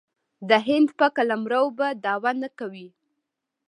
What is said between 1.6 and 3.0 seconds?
به دعوه نه کوي.